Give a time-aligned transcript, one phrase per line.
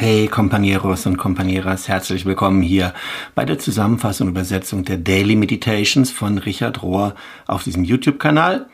[0.00, 2.94] Hey Companeros und Companeras, herzlich willkommen hier
[3.34, 7.14] bei der Zusammenfassung und Übersetzung der Daily Meditations von Richard Rohr
[7.46, 8.64] auf diesem YouTube-Kanal,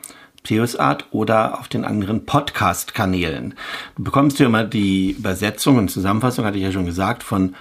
[0.45, 3.55] Theosart oder auf den anderen Podcast-Kanälen.
[3.97, 7.55] Du bekommst hier immer die Übersetzung und Zusammenfassung, hatte ich ja schon gesagt, von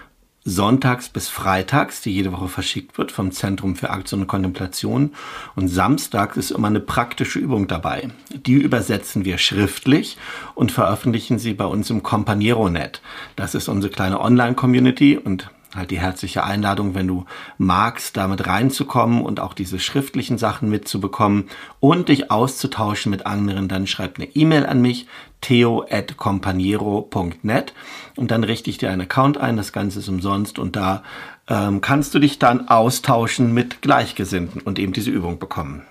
[0.47, 5.13] sonntags bis freitags, die jede Woche verschickt wird vom Zentrum für Aktion und Kontemplation.
[5.57, 8.09] Und samstags ist immer eine praktische Übung dabei.
[8.31, 10.17] Die übersetzen wir schriftlich
[10.55, 13.03] und veröffentlichen sie bei uns im Companiero-Net.
[13.35, 17.27] Das ist unsere kleine Online-Community und halt die herzliche Einladung, wenn du
[17.59, 23.87] magst, damit reinzukommen und auch diese schriftlichen Sachen mitzubekommen und dich auszutauschen mit anderen, dann
[23.87, 25.07] schreib eine E-Mail an mich,
[25.41, 27.75] theo.companiero.net
[28.17, 31.03] und dann richte ich dir einen Account ein, das Ganze ist umsonst und da
[31.49, 35.83] ähm, kannst du dich dann austauschen mit Gleichgesinnten und eben diese Übung bekommen.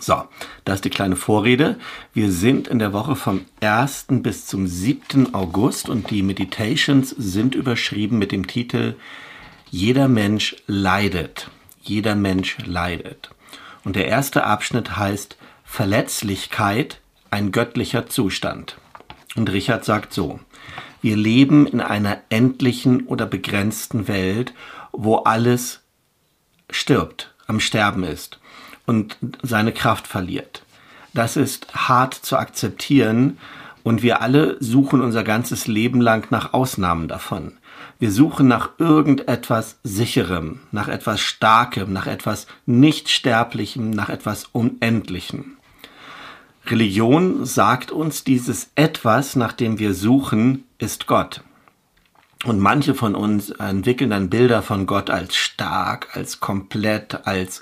[0.00, 0.24] So,
[0.64, 1.78] das ist die kleine Vorrede.
[2.14, 4.06] Wir sind in der Woche vom 1.
[4.08, 5.34] bis zum 7.
[5.34, 8.96] August und die Meditations sind überschrieben mit dem Titel
[9.70, 11.50] Jeder Mensch leidet.
[11.82, 13.30] Jeder Mensch leidet.
[13.84, 17.00] Und der erste Abschnitt heißt Verletzlichkeit,
[17.30, 18.78] ein göttlicher Zustand.
[19.36, 20.40] Und Richard sagt so,
[21.02, 24.54] wir leben in einer endlichen oder begrenzten Welt,
[24.92, 25.82] wo alles
[26.70, 28.38] stirbt, am Sterben ist
[28.86, 30.62] und seine Kraft verliert.
[31.12, 33.38] Das ist hart zu akzeptieren
[33.82, 37.52] und wir alle suchen unser ganzes Leben lang nach Ausnahmen davon.
[37.98, 45.56] Wir suchen nach irgendetwas Sicherem, nach etwas Starkem, nach etwas Nichtsterblichem, nach etwas Unendlichem.
[46.66, 51.42] Religion sagt uns, dieses etwas, nach dem wir suchen, ist Gott.
[52.44, 57.60] Und manche von uns entwickeln dann Bilder von Gott als stark, als komplett, als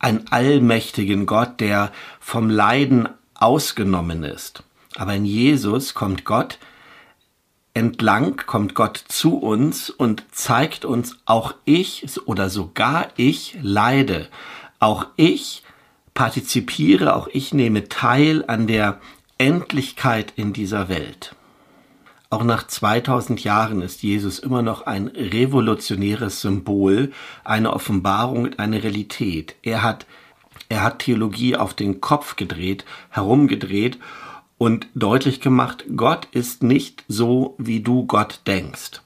[0.00, 4.64] einen allmächtigen Gott, der vom Leiden ausgenommen ist.
[4.96, 6.58] Aber in Jesus kommt Gott
[7.74, 14.28] entlang, kommt Gott zu uns und zeigt uns, auch ich oder sogar ich leide.
[14.80, 15.62] Auch ich
[16.14, 19.00] partizipiere, auch ich nehme teil an der
[19.38, 21.36] Endlichkeit in dieser Welt.
[22.32, 27.10] Auch nach 2000 Jahren ist Jesus immer noch ein revolutionäres Symbol,
[27.42, 29.56] eine Offenbarung, eine Realität.
[29.62, 30.06] Er hat,
[30.68, 33.98] er hat Theologie auf den Kopf gedreht, herumgedreht
[34.58, 39.00] und deutlich gemacht, Gott ist nicht so, wie du Gott denkst.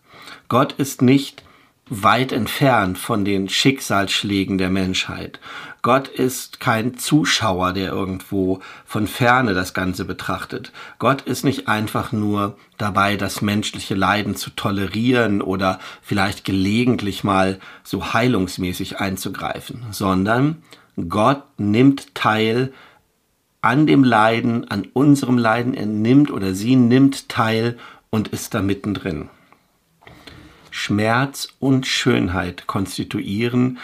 [0.49, 1.45] Gott ist nicht
[1.89, 5.39] weit entfernt von den Schicksalsschlägen der Menschheit.
[5.83, 10.73] Gott ist kein Zuschauer, der irgendwo von ferne das Ganze betrachtet.
[10.99, 17.61] Gott ist nicht einfach nur dabei, das menschliche Leiden zu tolerieren oder vielleicht gelegentlich mal
[17.83, 20.63] so heilungsmäßig einzugreifen, sondern
[21.09, 22.73] Gott nimmt teil
[23.61, 25.75] an dem Leiden, an unserem Leiden.
[25.75, 27.77] Er nimmt oder sie nimmt teil
[28.09, 29.29] und ist da mittendrin.
[30.77, 33.79] Schmerz und Schönheit konstituieren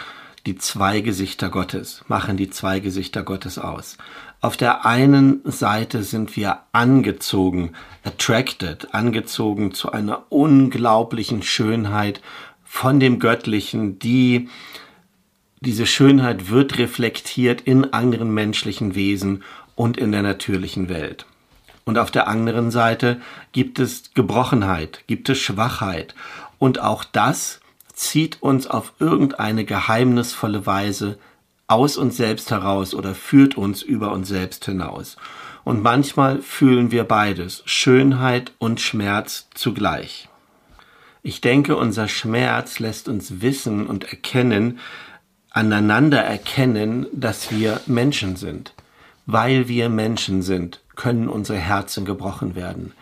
[0.45, 3.97] die zwei Gesichter Gottes, machen die zwei Gesichter Gottes aus.
[4.41, 12.21] Auf der einen Seite sind wir angezogen, attracted, angezogen zu einer unglaublichen Schönheit
[12.65, 14.49] von dem Göttlichen, die
[15.61, 19.45] diese Schönheit wird reflektiert in anderen menschlichen Wesen
[19.77, 21.25] und in der natürlichen Welt.
[21.85, 23.21] Und auf der anderen Seite
[23.53, 26.15] gibt es Gebrochenheit, gibt es Schwachheit.
[26.61, 27.59] Und auch das
[27.95, 31.19] zieht uns auf irgendeine geheimnisvolle Weise
[31.67, 35.17] aus uns selbst heraus oder führt uns über uns selbst hinaus.
[35.65, 40.29] Und manchmal fühlen wir beides, Schönheit und Schmerz zugleich.
[41.23, 44.81] Ich denke, unser Schmerz lässt uns wissen und erkennen,
[45.51, 48.75] aneinander erkennen, dass wir Menschen sind.
[49.25, 52.93] Weil wir Menschen sind, können unsere Herzen gebrochen werden.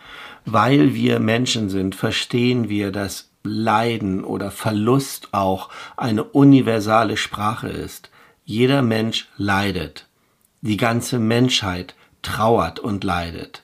[0.45, 8.09] Weil wir Menschen sind, verstehen wir, dass Leiden oder Verlust auch eine universale Sprache ist.
[8.45, 10.07] Jeder Mensch leidet.
[10.61, 13.63] Die ganze Menschheit trauert und leidet.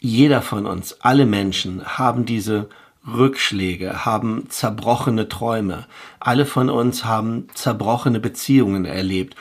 [0.00, 2.68] Jeder von uns, alle Menschen haben diese
[3.06, 5.86] Rückschläge, haben zerbrochene Träume.
[6.18, 9.36] Alle von uns haben zerbrochene Beziehungen erlebt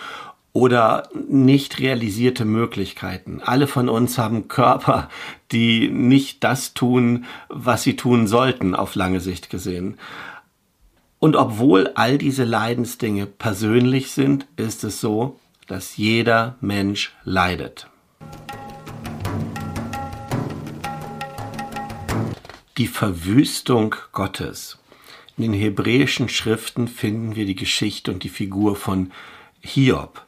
[0.55, 3.41] oder nicht realisierte Möglichkeiten.
[3.43, 5.09] Alle von uns haben Körper,
[5.51, 9.97] die nicht das tun, was sie tun sollten, auf lange Sicht gesehen.
[11.19, 15.37] Und obwohl all diese Leidensdinge persönlich sind, ist es so,
[15.67, 17.89] dass jeder Mensch leidet.
[22.77, 24.77] Die Verwüstung Gottes.
[25.35, 29.11] In den hebräischen Schriften finden wir die Geschichte und die Figur von
[29.59, 30.24] Hiob.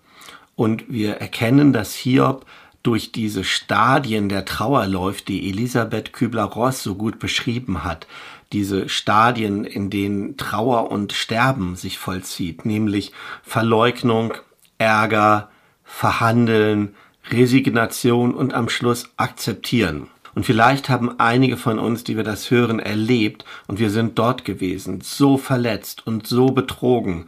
[0.57, 2.45] Und wir erkennen, dass Hiob
[2.81, 8.07] durch diese Stadien der Trauer läuft, die Elisabeth Kübler-Ross so gut beschrieben hat.
[8.53, 13.11] Diese Stadien, in denen Trauer und Sterben sich vollzieht, nämlich
[13.43, 14.33] Verleugnung,
[14.79, 15.49] Ärger,
[15.83, 16.95] Verhandeln,
[17.29, 20.07] Resignation und am Schluss akzeptieren.
[20.33, 24.43] Und vielleicht haben einige von uns, die wir das hören, erlebt und wir sind dort
[24.43, 27.27] gewesen, so verletzt und so betrogen,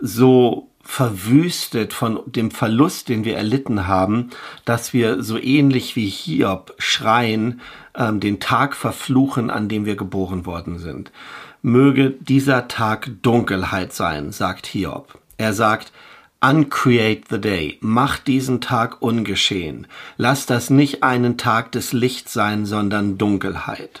[0.00, 4.30] so verwüstet von dem Verlust, den wir erlitten haben,
[4.64, 7.60] dass wir so ähnlich wie Hiob schreien,
[7.94, 11.12] ähm, den Tag verfluchen, an dem wir geboren worden sind.
[11.60, 15.18] Möge dieser Tag Dunkelheit sein, sagt Hiob.
[15.36, 15.92] Er sagt,
[16.40, 17.76] Uncreate the day.
[17.82, 19.88] Mach diesen Tag ungeschehen.
[20.16, 24.00] Lass das nicht einen Tag des Lichts sein, sondern Dunkelheit.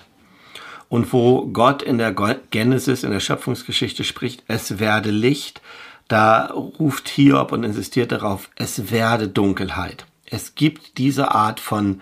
[0.88, 2.14] Und wo Gott in der
[2.50, 5.60] Genesis, in der Schöpfungsgeschichte spricht, es werde Licht,
[6.08, 10.06] da ruft Hiob und insistiert darauf, es werde Dunkelheit.
[10.24, 12.00] Es gibt diese Art von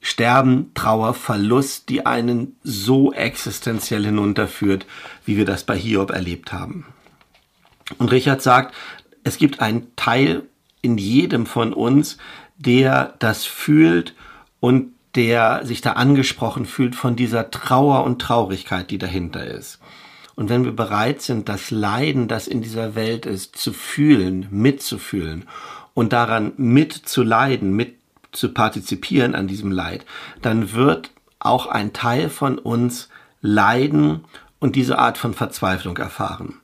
[0.00, 4.86] Sterben, Trauer, Verlust, die einen so existenziell hinunterführt,
[5.24, 6.86] wie wir das bei Hiob erlebt haben.
[7.98, 8.74] Und Richard sagt,
[9.24, 10.42] es gibt einen Teil
[10.82, 12.18] in jedem von uns,
[12.56, 14.14] der das fühlt
[14.60, 19.80] und der sich da angesprochen fühlt von dieser Trauer und Traurigkeit, die dahinter ist.
[20.36, 25.48] Und wenn wir bereit sind, das Leiden, das in dieser Welt ist, zu fühlen, mitzufühlen
[25.94, 27.96] und daran mitzuleiden, mit
[28.32, 30.04] zu partizipieren an diesem Leid,
[30.42, 33.08] dann wird auch ein Teil von uns
[33.40, 34.24] leiden
[34.58, 36.60] und diese Art von Verzweiflung erfahren.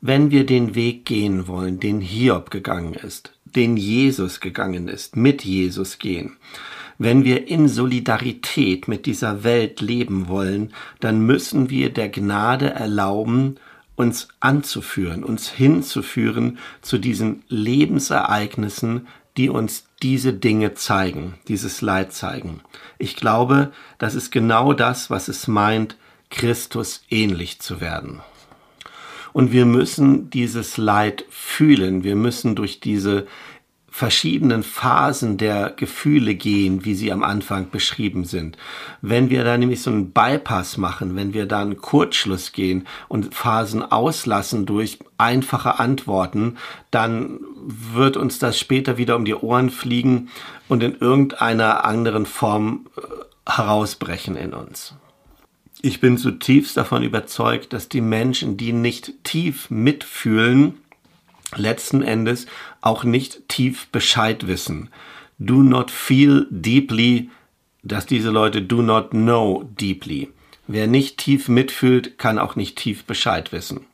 [0.00, 5.44] Wenn wir den Weg gehen wollen, den Hiob gegangen ist, den Jesus gegangen ist, mit
[5.44, 6.38] Jesus gehen,
[7.00, 13.56] wenn wir in Solidarität mit dieser Welt leben wollen, dann müssen wir der Gnade erlauben,
[13.96, 19.06] uns anzuführen, uns hinzuführen zu diesen Lebensereignissen,
[19.38, 22.60] die uns diese Dinge zeigen, dieses Leid zeigen.
[22.98, 25.96] Ich glaube, das ist genau das, was es meint,
[26.28, 28.20] Christus ähnlich zu werden.
[29.32, 32.04] Und wir müssen dieses Leid fühlen.
[32.04, 33.26] Wir müssen durch diese
[33.90, 38.56] verschiedenen Phasen der Gefühle gehen, wie sie am Anfang beschrieben sind.
[39.02, 43.34] Wenn wir da nämlich so einen Bypass machen, wenn wir da einen Kurzschluss gehen und
[43.34, 46.56] Phasen auslassen durch einfache Antworten,
[46.90, 50.30] dann wird uns das später wieder um die Ohren fliegen
[50.68, 53.00] und in irgendeiner anderen Form äh,
[53.50, 54.94] herausbrechen in uns.
[55.82, 60.74] Ich bin zutiefst davon überzeugt, dass die Menschen, die nicht tief mitfühlen,
[61.56, 62.46] letzten Endes
[62.80, 64.90] auch nicht tief Bescheid wissen.
[65.38, 67.30] Do not feel deeply,
[67.82, 70.30] dass diese Leute do not know deeply.
[70.66, 73.86] Wer nicht tief mitfühlt, kann auch nicht tief Bescheid wissen.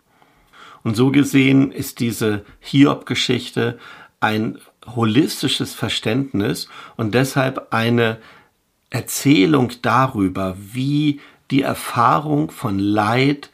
[0.83, 3.79] Und so gesehen ist diese Hiob-Geschichte
[4.21, 4.59] ein
[4.95, 8.19] holistisches Verständnis und deshalb eine
[8.91, 11.21] Erzählung darüber, wie
[11.51, 13.51] die Erfahrung von Leid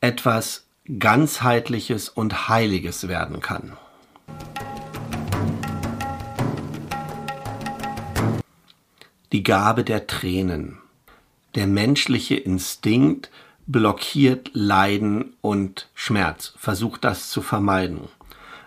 [0.00, 0.66] etwas
[0.98, 3.72] ganzheitliches und heiliges werden kann.
[9.32, 10.78] Die Gabe der Tränen.
[11.54, 13.30] Der menschliche Instinkt
[13.66, 18.08] blockiert Leiden und Schmerz, versucht das zu vermeiden.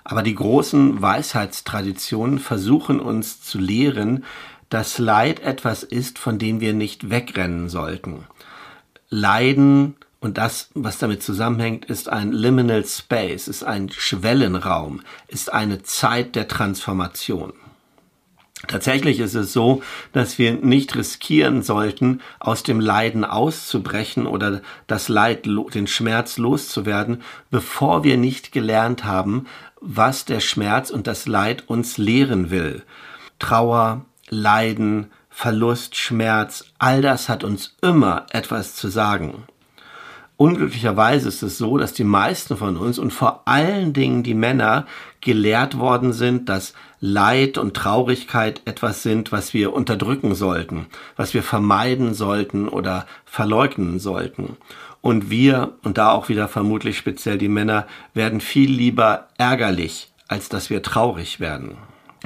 [0.06, 4.24] Aber die großen Weisheitstraditionen versuchen uns zu lehren,
[4.70, 8.26] dass Leid etwas ist, von dem wir nicht wegrennen sollten.
[9.10, 15.84] Leiden und das, was damit zusammenhängt, ist ein Liminal Space, ist ein Schwellenraum, ist eine
[15.84, 17.52] Zeit der Transformation.
[18.68, 25.10] Tatsächlich ist es so, dass wir nicht riskieren sollten, aus dem Leiden auszubrechen oder das
[25.10, 29.48] Leid, den Schmerz loszuwerden, bevor wir nicht gelernt haben,
[29.82, 32.84] was der Schmerz und das Leid uns lehren will.
[33.40, 39.44] Trauer, Leiden, Verlust, Schmerz, all das hat uns immer etwas zu sagen.
[40.44, 44.86] Unglücklicherweise ist es so, dass die meisten von uns und vor allen Dingen die Männer
[45.22, 51.44] gelehrt worden sind, dass Leid und Traurigkeit etwas sind, was wir unterdrücken sollten, was wir
[51.44, 54.58] vermeiden sollten oder verleugnen sollten.
[55.00, 60.50] Und wir, und da auch wieder vermutlich speziell die Männer, werden viel lieber ärgerlich, als
[60.50, 61.78] dass wir traurig werden.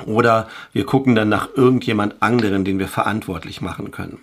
[0.07, 4.17] Oder wir gucken dann nach irgendjemand anderen, den wir verantwortlich machen können.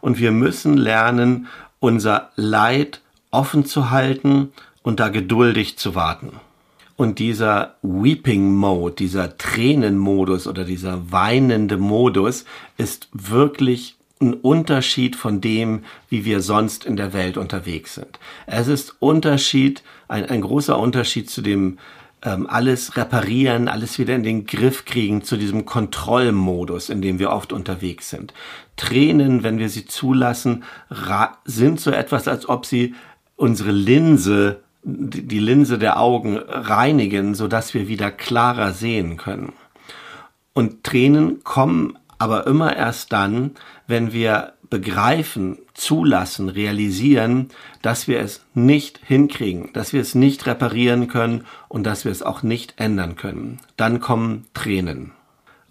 [0.00, 1.48] Und wir müssen lernen,
[1.80, 3.02] unser Leid
[3.36, 4.52] offen zu halten
[4.82, 6.40] und da geduldig zu warten.
[6.96, 12.46] Und dieser Weeping Mode, dieser Tränenmodus oder dieser weinende Modus
[12.78, 18.18] ist wirklich ein Unterschied von dem, wie wir sonst in der Welt unterwegs sind.
[18.46, 21.76] Es ist Unterschied, ein, ein großer Unterschied zu dem
[22.22, 27.30] ähm, alles reparieren, alles wieder in den Griff kriegen zu diesem Kontrollmodus, in dem wir
[27.30, 28.32] oft unterwegs sind.
[28.76, 30.64] Tränen, wenn wir sie zulassen,
[31.44, 32.94] sind so etwas, als ob sie
[33.36, 39.52] unsere Linse, die Linse der Augen reinigen, so dass wir wieder klarer sehen können.
[40.52, 43.52] Und Tränen kommen aber immer erst dann,
[43.86, 47.50] wenn wir begreifen, zulassen, realisieren,
[47.82, 52.22] dass wir es nicht hinkriegen, dass wir es nicht reparieren können und dass wir es
[52.22, 53.58] auch nicht ändern können.
[53.76, 55.12] Dann kommen Tränen.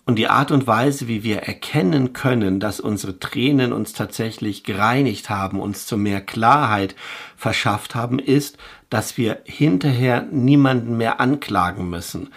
[0.07, 5.31] Und die Art und Weise, wie wir erkennen können, dass unsere Tränen uns tatsächlich gereinigt
[5.31, 6.95] haben, uns zu mehr Klarheit
[7.35, 8.57] verschafft haben, ist,
[8.91, 12.31] dass wir hinterher niemanden mehr anklagen müssen,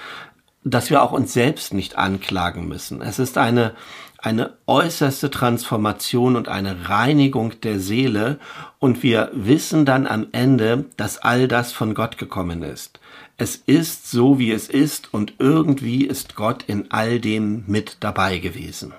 [0.65, 3.03] dass wir auch uns selbst nicht anklagen müssen.
[3.03, 3.75] Es ist eine
[4.21, 8.41] eine äußerste Transformation und eine Reinigung der Seele
[8.81, 12.99] und wir wissen dann am Ende, dass all das von Gott gekommen ist.
[13.41, 18.39] Es ist so, wie es ist und irgendwie ist Gott in all dem mit dabei
[18.39, 18.93] gewesen.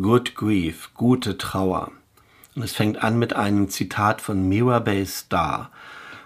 [0.00, 1.90] Good Grief, gute Trauer.
[2.54, 5.72] Und es fängt an mit einem Zitat von Mirabay Starr.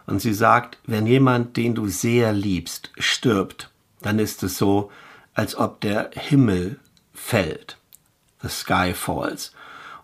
[0.06, 3.70] Und sie sagt, wenn jemand, den du sehr liebst, stirbt,
[4.02, 4.90] dann ist es so,
[5.32, 6.78] als ob der Himmel
[7.14, 7.78] fällt.
[8.42, 9.52] The sky falls.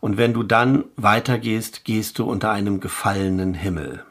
[0.05, 4.05] Und wenn du dann weitergehst, gehst du unter einem gefallenen Himmel.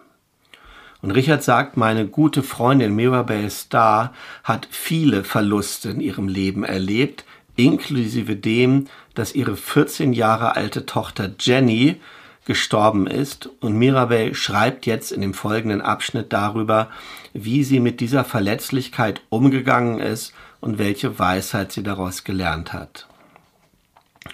[1.03, 4.11] Und Richard sagt, meine gute Freundin Mirabelle Starr
[4.43, 7.25] hat viele Verluste in ihrem Leben erlebt,
[7.57, 12.01] inklusive dem, dass ihre 14 Jahre alte Tochter Jenny
[12.45, 13.51] gestorben ist.
[13.59, 16.89] Und Mirabel schreibt jetzt in dem folgenden Abschnitt darüber,
[17.33, 23.07] wie sie mit dieser Verletzlichkeit umgegangen ist und welche Weisheit sie daraus gelernt hat.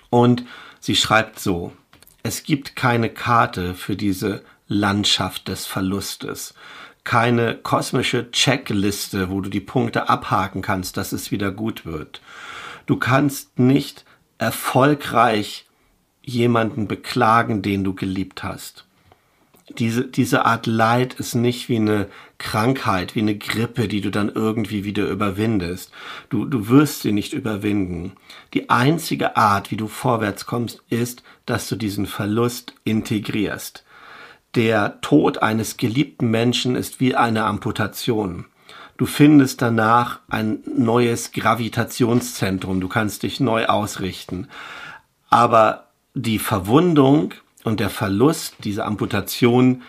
[0.09, 0.45] Und
[0.79, 1.73] sie schreibt so,
[2.23, 6.53] es gibt keine Karte für diese Landschaft des Verlustes,
[7.03, 12.21] keine kosmische Checkliste, wo du die Punkte abhaken kannst, dass es wieder gut wird.
[12.85, 14.05] Du kannst nicht
[14.37, 15.65] erfolgreich
[16.21, 18.85] jemanden beklagen, den du geliebt hast.
[19.77, 22.07] Diese, diese Art Leid ist nicht wie eine
[22.39, 25.91] Krankheit, wie eine Grippe, die du dann irgendwie wieder überwindest.
[26.29, 28.13] Du, du wirst sie nicht überwinden.
[28.53, 33.83] Die einzige Art, wie du vorwärts kommst, ist, dass du diesen Verlust integrierst.
[34.55, 38.45] Der Tod eines geliebten Menschen ist wie eine Amputation.
[38.97, 42.81] Du findest danach ein neues Gravitationszentrum.
[42.81, 44.47] Du kannst dich neu ausrichten.
[45.29, 49.83] Aber die Verwundung und der Verlust, diese Amputation,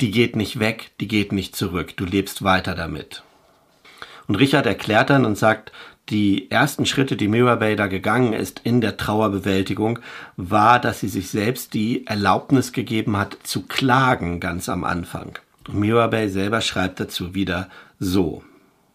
[0.00, 1.96] die geht nicht weg, die geht nicht zurück.
[1.96, 3.22] Du lebst weiter damit.
[4.28, 5.72] Und Richard erklärt dann und sagt,
[6.10, 9.98] die ersten Schritte, die Mirabay da gegangen ist in der Trauerbewältigung,
[10.36, 15.38] war, dass sie sich selbst die Erlaubnis gegeben hat, zu klagen ganz am Anfang.
[15.66, 18.42] Und Mirabay selber schreibt dazu wieder so.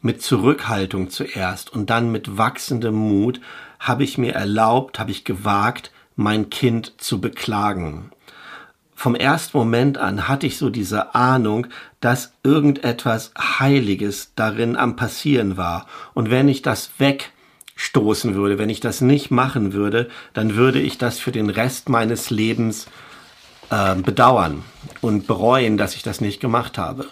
[0.01, 3.39] Mit Zurückhaltung zuerst und dann mit wachsendem Mut
[3.79, 8.11] habe ich mir erlaubt, habe ich gewagt, mein Kind zu beklagen.
[8.95, 11.67] Vom ersten Moment an hatte ich so diese Ahnung,
[11.99, 15.87] dass irgendetwas Heiliges darin am passieren war.
[16.13, 20.97] Und wenn ich das wegstoßen würde, wenn ich das nicht machen würde, dann würde ich
[20.97, 22.85] das für den Rest meines Lebens
[23.69, 24.63] äh, bedauern
[25.01, 27.07] und bereuen, dass ich das nicht gemacht habe.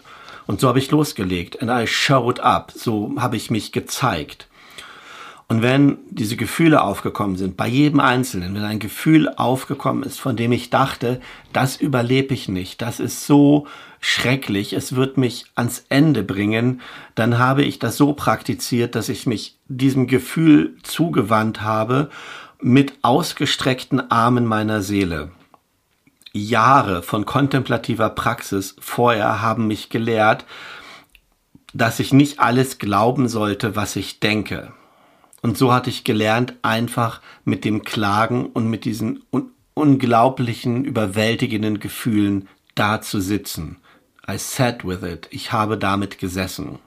[0.48, 1.62] Und so habe ich losgelegt.
[1.62, 2.72] And I showed up.
[2.76, 4.48] So habe ich mich gezeigt.
[5.52, 10.38] Und wenn diese Gefühle aufgekommen sind, bei jedem Einzelnen, wenn ein Gefühl aufgekommen ist, von
[10.38, 11.20] dem ich dachte,
[11.52, 13.68] das überlebe ich nicht, das ist so
[14.00, 16.80] schrecklich, es wird mich ans Ende bringen,
[17.16, 22.10] dann habe ich das so praktiziert, dass ich mich diesem Gefühl zugewandt habe
[22.62, 25.32] mit ausgestreckten Armen meiner Seele.
[26.32, 30.46] Jahre von kontemplativer Praxis vorher haben mich gelehrt,
[31.74, 34.72] dass ich nicht alles glauben sollte, was ich denke
[35.42, 41.80] und so hatte ich gelernt, einfach mit dem Klagen und mit diesen un unglaublichen, überwältigenden
[41.80, 43.78] Gefühlen da zu sitzen.
[44.30, 45.28] I sat with it.
[45.32, 46.78] Ich habe damit gesessen.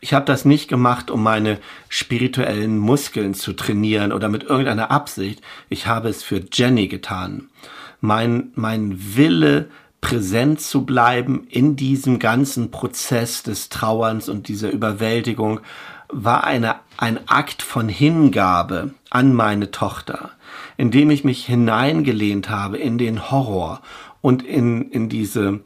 [0.00, 5.42] Ich habe das nicht gemacht, um meine spirituellen Muskeln zu trainieren oder mit irgendeiner Absicht.
[5.68, 7.48] Ich habe es für Jenny getan.
[8.00, 9.68] Mein, mein Wille,
[10.00, 15.60] präsent zu bleiben in diesem ganzen Prozess des Trauerns und dieser Überwältigung
[16.14, 20.30] war eine, ein Akt von Hingabe an meine Tochter,
[20.76, 23.80] indem ich mich hineingelehnt habe in den Horror
[24.20, 25.60] und in, in diese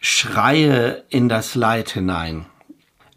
[0.00, 2.46] Schreie in das Leid hinein,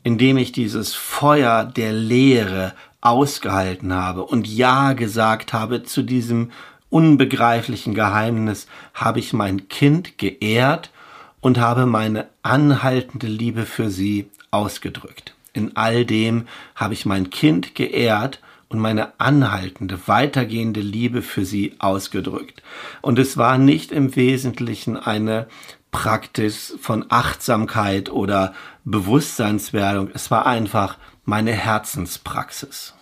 [0.04, 6.52] indem ich dieses Feuer der Leere ausgehalten habe und Ja gesagt habe zu diesem
[6.90, 10.92] unbegreiflichen Geheimnis, habe ich mein Kind geehrt
[11.40, 15.33] und habe meine anhaltende Liebe für sie ausgedrückt.
[15.54, 21.76] In all dem habe ich mein Kind geehrt und meine anhaltende, weitergehende Liebe für sie
[21.78, 22.64] ausgedrückt.
[23.02, 25.48] Und es war nicht im Wesentlichen eine
[25.92, 30.10] Praxis von Achtsamkeit oder Bewusstseinswerdung.
[30.16, 32.96] Es war einfach meine Herzenspraxis.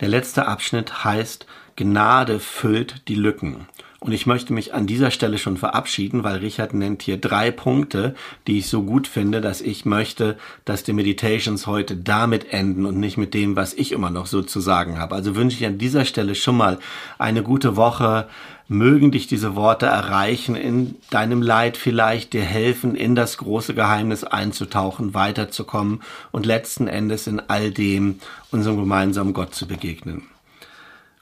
[0.00, 3.68] Der letzte Abschnitt heißt Gnade füllt die Lücken.
[3.98, 8.14] Und ich möchte mich an dieser Stelle schon verabschieden, weil Richard nennt hier drei Punkte,
[8.46, 10.36] die ich so gut finde, dass ich möchte,
[10.66, 14.42] dass die Meditations heute damit enden und nicht mit dem, was ich immer noch so
[14.42, 15.14] zu sagen habe.
[15.14, 16.78] Also wünsche ich an dieser Stelle schon mal
[17.18, 18.28] eine gute Woche.
[18.68, 24.24] Mögen dich diese Worte erreichen, in deinem Leid vielleicht dir helfen, in das große Geheimnis
[24.24, 28.18] einzutauchen, weiterzukommen und letzten Endes in all dem
[28.50, 30.22] unserem gemeinsamen Gott zu begegnen.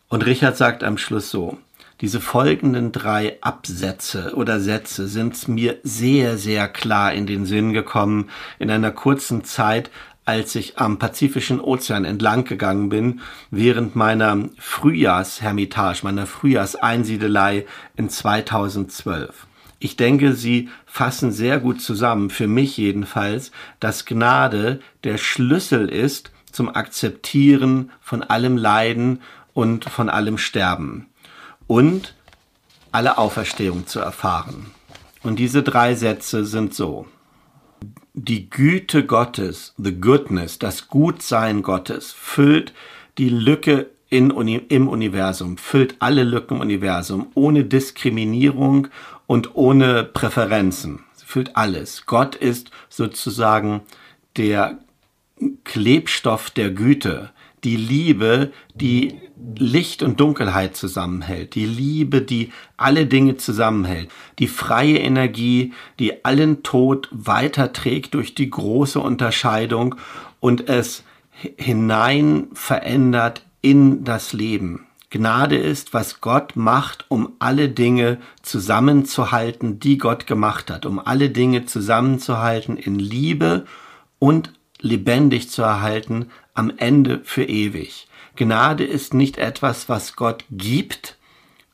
[0.09, 1.59] Und Richard sagt am Schluss so,
[2.01, 8.31] diese folgenden drei Absätze oder Sätze sind mir sehr, sehr klar in den Sinn gekommen
[8.59, 9.91] in einer kurzen Zeit,
[10.25, 13.21] als ich am Pazifischen Ozean entlang gegangen bin,
[13.51, 19.47] während meiner Frühjahrshermitage, meiner Frühjahrseinsiedelei in 2012.
[19.79, 26.33] Ich denke, sie fassen sehr gut zusammen, für mich jedenfalls, dass Gnade der Schlüssel ist
[26.51, 29.21] zum Akzeptieren von allem Leiden
[29.53, 31.09] und von allem Sterben
[31.67, 32.15] und
[32.93, 34.71] alle Auferstehung zu erfahren.
[35.23, 37.07] Und diese drei Sätze sind so.
[38.13, 42.73] Die Güte Gottes, the goodness, das Gutsein Gottes füllt
[43.19, 48.89] die Lücke in, im Universum, füllt alle Lücken im Universum, ohne Diskriminierung
[49.27, 51.05] und ohne Präferenzen.
[51.15, 52.07] Sie füllt alles.
[52.07, 53.81] Gott ist sozusagen
[54.37, 54.79] der
[55.65, 57.31] Klebstoff der Güte,
[57.65, 59.21] die Liebe, die
[59.57, 66.63] Licht und Dunkelheit zusammenhält, die Liebe, die alle Dinge zusammenhält, die freie Energie, die allen
[66.63, 69.97] Tod weiterträgt durch die große Unterscheidung
[70.41, 71.05] und es
[71.57, 74.87] hinein verändert in das Leben.
[75.11, 81.31] Gnade ist, was Gott macht, um alle Dinge zusammenzuhalten, die Gott gemacht hat, um alle
[81.31, 83.65] Dinge zusammenzuhalten in Liebe
[84.19, 88.09] und lebendig zu erhalten am Ende für ewig.
[88.37, 91.17] Gnade ist nicht etwas, was Gott gibt,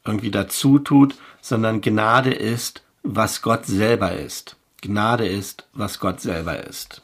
[0.05, 4.57] irgendwie dazu tut, sondern Gnade ist, was Gott selber ist.
[4.83, 7.03] Gnade ist, was Gott selber ist.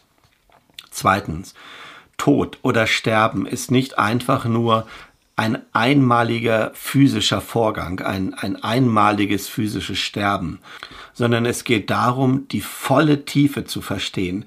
[0.91, 1.55] Zweitens,
[2.17, 4.87] Tod oder Sterben ist nicht einfach nur
[5.37, 10.61] ein einmaliger physischer Vorgang, ein, ein einmaliges physisches Sterben,
[11.13, 14.47] sondern es geht darum, die volle Tiefe zu verstehen,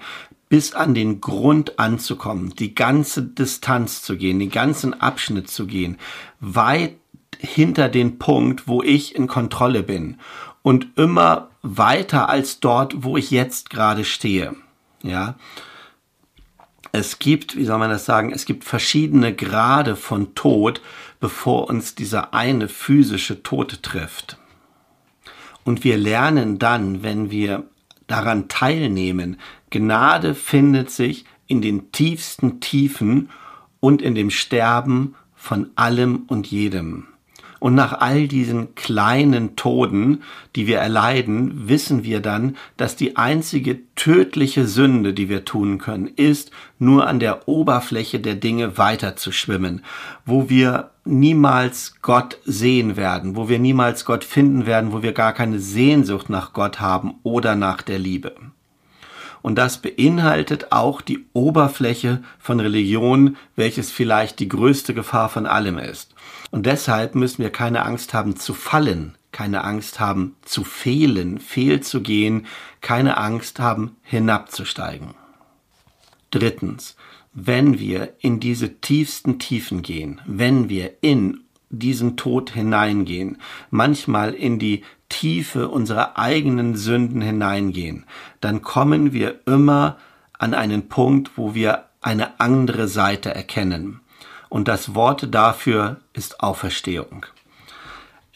[0.50, 5.98] bis an den Grund anzukommen, die ganze Distanz zu gehen, den ganzen Abschnitt zu gehen,
[6.40, 6.96] weit
[7.38, 10.18] hinter den Punkt, wo ich in Kontrolle bin
[10.64, 14.56] und immer weiter als dort, wo ich jetzt gerade stehe.
[15.04, 15.36] Ja.
[16.92, 20.82] Es gibt, wie soll man das sagen, es gibt verschiedene Grade von Tod,
[21.20, 24.38] bevor uns dieser eine physische Tod trifft.
[25.64, 27.66] Und wir lernen dann, wenn wir
[28.08, 33.30] daran teilnehmen, Gnade findet sich in den tiefsten Tiefen
[33.80, 37.08] und in dem Sterben von allem und jedem.
[37.60, 40.24] Und nach all diesen kleinen Toden,
[40.56, 46.08] die wir erleiden, wissen wir dann, dass die einzige tödliche Sünde, die wir tun können,
[46.08, 49.84] ist, nur an der Oberfläche der Dinge weiter zu schwimmen,
[50.26, 55.34] wo wir niemals Gott sehen werden, wo wir niemals Gott finden werden, wo wir gar
[55.34, 58.36] keine Sehnsucht nach Gott haben oder nach der Liebe.
[59.42, 65.78] Und das beinhaltet auch die Oberfläche von Religion, welches vielleicht die größte Gefahr von allem
[65.78, 66.14] ist.
[66.52, 72.48] Und deshalb müssen wir keine Angst haben zu fallen, keine Angst haben zu fehlen, fehlzugehen,
[72.82, 75.14] keine Angst haben hinabzusteigen.
[76.32, 76.96] Drittens,
[77.34, 83.38] wenn wir in diese tiefsten Tiefen gehen, wenn wir in diesen Tod hineingehen,
[83.70, 88.06] manchmal in die Tiefe unserer eigenen Sünden hineingehen,
[88.42, 89.98] dann kommen wir immer
[90.38, 94.00] an einen Punkt, wo wir eine andere Seite erkennen.
[94.48, 97.26] Und das Wort dafür ist Auferstehung.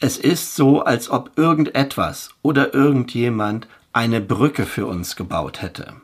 [0.00, 5.94] Es ist so, als ob irgendetwas oder irgendjemand eine Brücke für uns gebaut hätte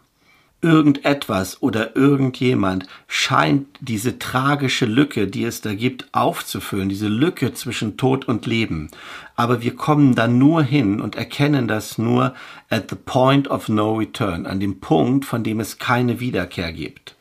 [0.62, 7.96] irgendetwas oder irgendjemand scheint diese tragische Lücke, die es da gibt, aufzufüllen, diese Lücke zwischen
[7.96, 8.90] Tod und Leben.
[9.36, 12.34] Aber wir kommen dann nur hin und erkennen das nur
[12.68, 17.16] at the point of no return, an dem Punkt, von dem es keine Wiederkehr gibt.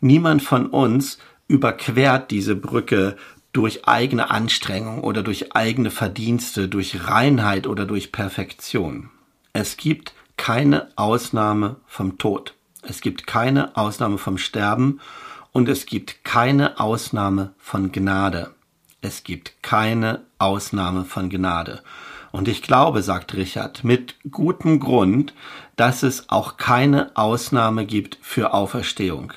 [0.00, 3.16] Niemand von uns überquert diese Brücke
[3.52, 9.10] durch eigene Anstrengung oder durch eigene Verdienste, durch Reinheit oder durch Perfektion.
[9.52, 12.54] Es gibt keine Ausnahme vom Tod.
[12.88, 15.00] Es gibt keine Ausnahme vom Sterben
[15.52, 18.54] und es gibt keine Ausnahme von Gnade.
[19.02, 21.82] Es gibt keine Ausnahme von Gnade.
[22.32, 25.34] Und ich glaube, sagt Richard, mit gutem Grund,
[25.76, 29.34] dass es auch keine Ausnahme gibt für Auferstehung.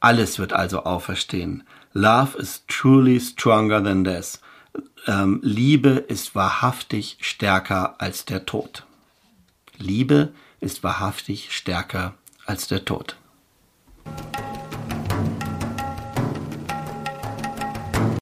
[0.00, 1.64] Alles wird also auferstehen.
[1.92, 4.40] Love is truly stronger than death.
[5.06, 8.84] Ähm, Liebe ist wahrhaftig stärker als der Tod.
[9.76, 12.14] Liebe ist wahrhaftig stärker
[12.48, 13.14] als der Tod.